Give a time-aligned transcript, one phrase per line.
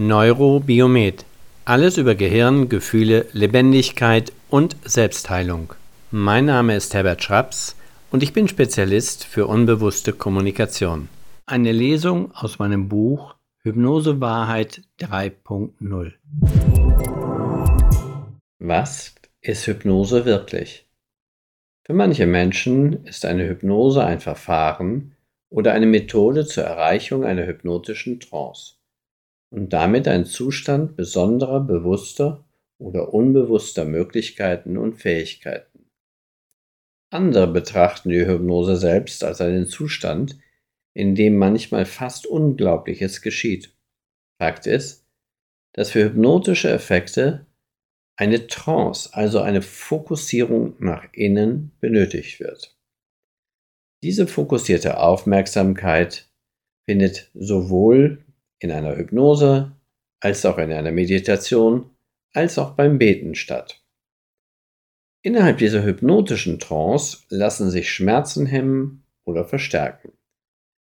[0.00, 1.24] Neurobiomet.
[1.64, 5.72] Alles über Gehirn, Gefühle, Lebendigkeit und Selbstheilung.
[6.12, 7.74] Mein Name ist Herbert Schraps
[8.12, 11.08] und ich bin Spezialist für unbewusste Kommunikation.
[11.46, 13.34] Eine Lesung aus meinem Buch
[13.64, 16.12] Hypnose Wahrheit 3.0.
[18.60, 20.86] Was ist Hypnose wirklich?
[21.84, 25.16] Für manche Menschen ist eine Hypnose ein Verfahren
[25.50, 28.78] oder eine Methode zur Erreichung einer hypnotischen Trance
[29.50, 32.44] und damit ein Zustand besonderer bewusster
[32.78, 35.90] oder unbewusster Möglichkeiten und Fähigkeiten.
[37.10, 40.38] Andere betrachten die Hypnose selbst als einen Zustand,
[40.94, 43.74] in dem manchmal fast Unglaubliches geschieht.
[44.40, 45.06] Fakt ist,
[45.72, 47.46] dass für hypnotische Effekte
[48.16, 52.76] eine Trance, also eine Fokussierung nach innen, benötigt wird.
[54.02, 56.28] Diese fokussierte Aufmerksamkeit
[56.84, 58.24] findet sowohl
[58.58, 59.72] in einer Hypnose,
[60.20, 61.90] als auch in einer Meditation,
[62.32, 63.82] als auch beim Beten statt.
[65.22, 70.12] Innerhalb dieser hypnotischen Trance lassen sich Schmerzen hemmen oder verstärken.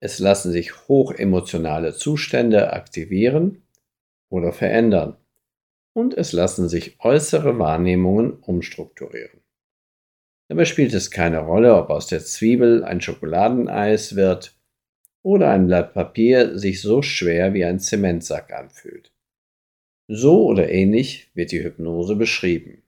[0.00, 3.62] Es lassen sich hochemotionale Zustände aktivieren
[4.28, 5.16] oder verändern.
[5.94, 9.40] Und es lassen sich äußere Wahrnehmungen umstrukturieren.
[10.48, 14.55] Dabei spielt es keine Rolle, ob aus der Zwiebel ein Schokoladeneis wird
[15.26, 19.10] oder ein Blatt Papier sich so schwer wie ein Zementsack anfühlt.
[20.06, 22.84] So oder ähnlich wird die Hypnose beschrieben.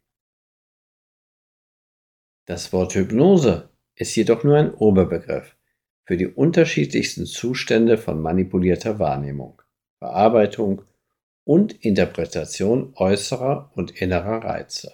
[2.46, 5.56] Das Wort Hypnose ist jedoch nur ein Oberbegriff
[6.04, 9.60] für die unterschiedlichsten Zustände von manipulierter Wahrnehmung,
[9.98, 10.82] Bearbeitung
[11.42, 14.92] und Interpretation äußerer und innerer Reize.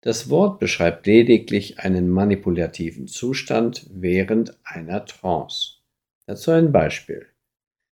[0.00, 5.83] Das Wort beschreibt lediglich einen manipulativen Zustand während einer Trance.
[6.26, 7.26] Dazu ein Beispiel.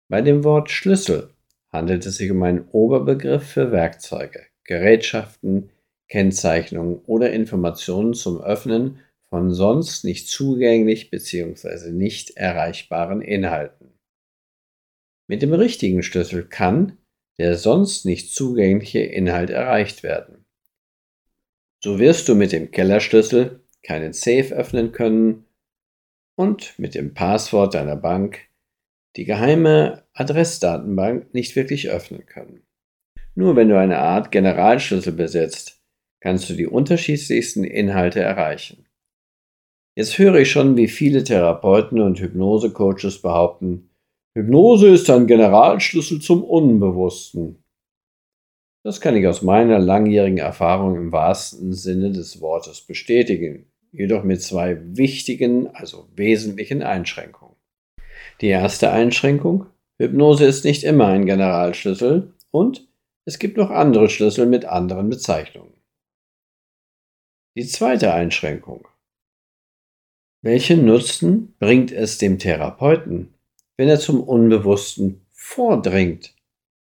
[0.09, 1.33] Bei dem Wort Schlüssel
[1.71, 5.69] handelt es sich um einen Oberbegriff für Werkzeuge, Gerätschaften,
[6.07, 11.91] Kennzeichnungen oder Informationen zum Öffnen von sonst nicht zugänglich bzw.
[11.91, 13.94] nicht erreichbaren Inhalten.
[15.27, 16.97] Mit dem richtigen Schlüssel kann
[17.38, 20.45] der sonst nicht zugängliche Inhalt erreicht werden.
[21.83, 25.45] So wirst du mit dem Kellerschlüssel keinen Safe öffnen können
[26.35, 28.50] und mit dem Passwort deiner Bank
[29.16, 32.63] die geheime Adressdatenbank nicht wirklich öffnen können.
[33.34, 35.81] Nur wenn du eine Art Generalschlüssel besitzt,
[36.22, 38.85] kannst du die unterschiedlichsten Inhalte erreichen.
[39.97, 43.90] Jetzt höre ich schon, wie viele Therapeuten und Hypnose-Coaches behaupten,
[44.38, 47.63] Hypnose ist ein Generalschlüssel zum Unbewussten.
[48.84, 54.41] Das kann ich aus meiner langjährigen Erfahrung im wahrsten Sinne des Wortes bestätigen jedoch mit
[54.41, 57.56] zwei wichtigen, also wesentlichen Einschränkungen.
[58.41, 59.67] Die erste Einschränkung,
[59.97, 62.88] Hypnose ist nicht immer ein Generalschlüssel und
[63.25, 65.73] es gibt noch andere Schlüssel mit anderen Bezeichnungen.
[67.57, 68.88] Die zweite Einschränkung.
[70.41, 73.33] Welchen Nutzen bringt es dem Therapeuten,
[73.77, 76.35] wenn er zum Unbewussten vordringt,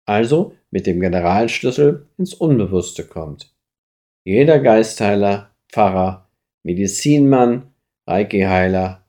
[0.05, 3.53] also mit dem Generalschlüssel ins Unbewusste kommt?
[4.25, 6.28] Jeder Geistheiler, Pfarrer,
[6.63, 7.73] Medizinmann,
[8.07, 9.07] Reiki-Heiler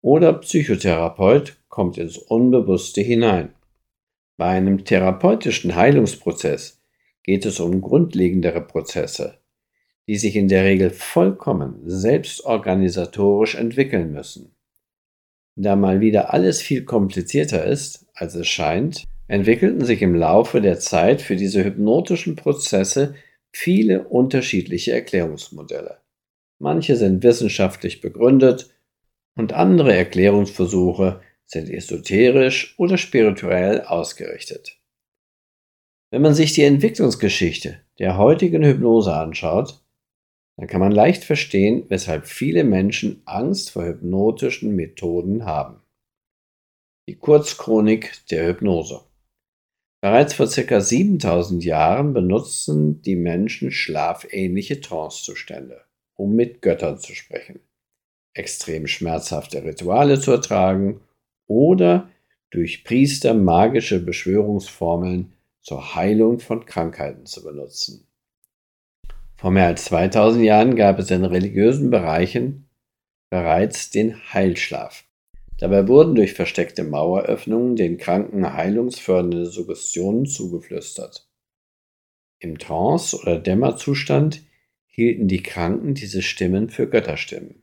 [0.00, 3.54] oder Psychotherapeut kommt ins Unbewusste hinein.
[4.36, 6.80] Bei einem therapeutischen Heilungsprozess
[7.22, 9.38] geht es um grundlegendere Prozesse,
[10.06, 14.54] die sich in der Regel vollkommen selbstorganisatorisch entwickeln müssen.
[15.56, 20.78] Da mal wieder alles viel komplizierter ist, als es scheint, entwickelten sich im Laufe der
[20.78, 23.14] Zeit für diese hypnotischen Prozesse
[23.52, 25.98] viele unterschiedliche Erklärungsmodelle.
[26.58, 28.74] Manche sind wissenschaftlich begründet
[29.36, 34.76] und andere Erklärungsversuche sind esoterisch oder spirituell ausgerichtet.
[36.10, 39.82] Wenn man sich die Entwicklungsgeschichte der heutigen Hypnose anschaut,
[40.56, 45.80] dann kann man leicht verstehen, weshalb viele Menschen Angst vor hypnotischen Methoden haben.
[47.08, 49.02] Die Kurzchronik der Hypnose.
[50.00, 50.80] Bereits vor ca.
[50.80, 55.87] 7000 Jahren benutzten die Menschen schlafähnliche Trancezustände
[56.18, 57.60] um mit Göttern zu sprechen,
[58.34, 61.00] extrem schmerzhafte Rituale zu ertragen
[61.46, 62.10] oder
[62.50, 68.06] durch Priester magische Beschwörungsformeln zur Heilung von Krankheiten zu benutzen.
[69.36, 72.68] Vor mehr als 2000 Jahren gab es in religiösen Bereichen
[73.30, 75.04] bereits den Heilschlaf.
[75.58, 81.28] Dabei wurden durch versteckte Maueröffnungen den Kranken heilungsfördernde Suggestionen zugeflüstert.
[82.40, 84.42] Im Trance- oder Dämmerzustand
[84.98, 87.62] hielten die Kranken diese Stimmen für Götterstimmen.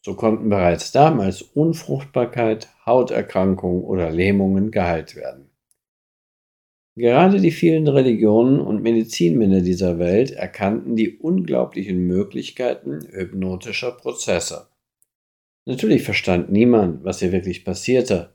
[0.00, 5.50] So konnten bereits damals Unfruchtbarkeit, Hauterkrankungen oder Lähmungen geheilt werden.
[6.94, 14.68] Gerade die vielen Religionen und Medizinmänner dieser Welt erkannten die unglaublichen Möglichkeiten hypnotischer Prozesse.
[15.66, 18.32] Natürlich verstand niemand, was hier wirklich passierte.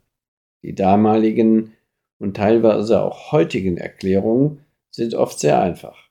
[0.62, 1.74] Die damaligen
[2.20, 4.60] und teilweise auch heutigen Erklärungen
[4.92, 6.11] sind oft sehr einfach.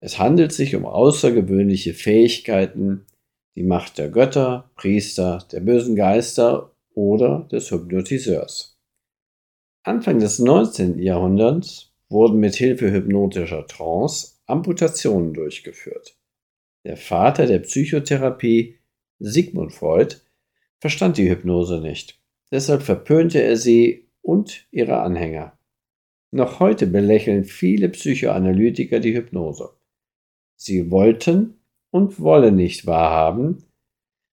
[0.00, 3.04] Es handelt sich um außergewöhnliche Fähigkeiten,
[3.54, 8.78] die Macht der Götter, Priester, der bösen Geister oder des Hypnotiseurs.
[9.82, 10.98] Anfang des 19.
[10.98, 16.16] Jahrhunderts wurden mit Hilfe hypnotischer Trance Amputationen durchgeführt.
[16.84, 18.78] Der Vater der Psychotherapie,
[19.18, 20.16] Sigmund Freud,
[20.80, 22.18] verstand die Hypnose nicht.
[22.50, 25.58] Deshalb verpönte er sie und ihre Anhänger.
[26.30, 29.70] Noch heute belächeln viele Psychoanalytiker die Hypnose.
[30.62, 31.58] Sie wollten
[31.90, 33.64] und wollen nicht wahrhaben,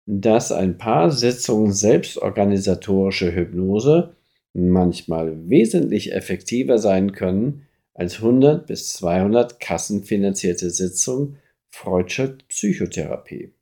[0.06, 4.16] dass ein paar Sitzungen selbstorganisatorische Hypnose
[4.52, 11.38] manchmal wesentlich effektiver sein können als 100 bis 200 kassenfinanzierte Sitzungen
[11.70, 13.52] Freudscher Psychotherapie.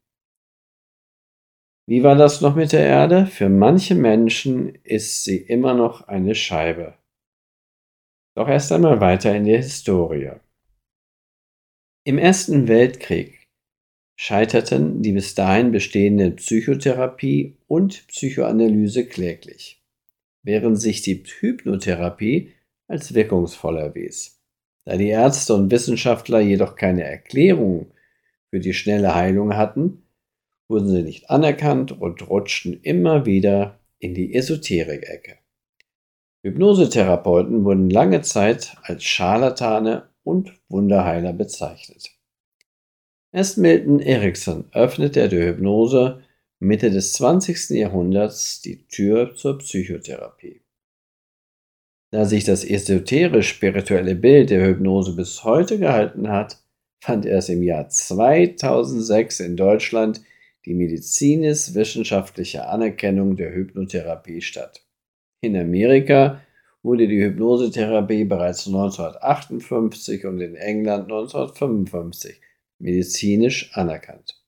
[1.87, 3.27] Wie war das noch mit der Erde?
[3.27, 6.95] Für manche Menschen ist sie immer noch eine Scheibe.
[8.35, 10.31] Doch erst einmal weiter in der Historie.
[12.07, 13.49] Im Ersten Weltkrieg
[14.15, 19.83] scheiterten die bis dahin bestehenden Psychotherapie und Psychoanalyse kläglich,
[20.43, 22.53] während sich die Hypnotherapie
[22.89, 24.39] als wirkungsvoll erwies.
[24.85, 27.87] Da die Ärzte und Wissenschaftler jedoch keine Erklärung
[28.51, 30.03] für die schnelle Heilung hatten,
[30.69, 35.39] wurden sie nicht anerkannt und rutschten immer wieder in die Esoterik-Ecke.
[36.43, 42.11] Hypnosetherapeuten wurden lange Zeit als Scharlatane und Wunderheiler bezeichnet.
[43.33, 46.23] Erst Milton Erickson öffnete der Hypnose
[46.61, 47.71] Mitte des 20.
[47.71, 50.63] Jahrhunderts die Tür zur Psychotherapie.
[52.11, 56.63] Da sich das esoterisch-spirituelle Bild der Hypnose bis heute gehalten hat,
[57.03, 60.23] fand erst im Jahr 2006 in Deutschland
[60.65, 64.87] die medizinisch-wissenschaftliche Anerkennung der Hypnotherapie statt.
[65.43, 66.41] In Amerika
[66.85, 72.41] wurde die Hypnosetherapie bereits 1958 und in England 1955
[72.79, 74.41] medizinisch anerkannt.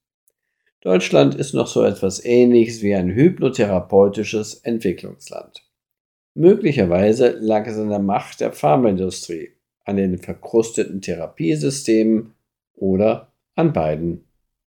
[0.83, 5.65] Deutschland ist noch so etwas Ähnliches wie ein hypnotherapeutisches Entwicklungsland.
[6.35, 9.53] Möglicherweise lag es an der Macht der Pharmaindustrie,
[9.87, 12.35] an den verkrusteten Therapiesystemen
[12.75, 14.27] oder an beiden.